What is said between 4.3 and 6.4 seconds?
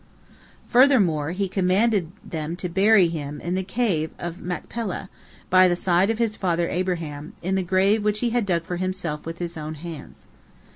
Machpelah, by the side of his